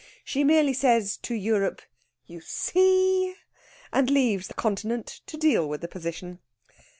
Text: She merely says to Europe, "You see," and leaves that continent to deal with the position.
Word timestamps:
She 0.23 0.43
merely 0.43 0.73
says 0.73 1.15
to 1.17 1.35
Europe, 1.35 1.83
"You 2.25 2.41
see," 2.43 3.35
and 3.93 4.09
leaves 4.09 4.47
that 4.47 4.55
continent 4.57 5.21
to 5.27 5.37
deal 5.37 5.69
with 5.69 5.81
the 5.81 5.87
position. 5.87 6.39